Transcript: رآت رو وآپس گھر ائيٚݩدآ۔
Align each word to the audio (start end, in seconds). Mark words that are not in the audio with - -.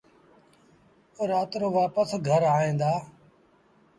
رآت 1.29 1.51
رو 1.61 1.67
وآپس 1.75 2.09
گھر 2.27 2.41
ائيٚݩدآ۔ 2.55 2.91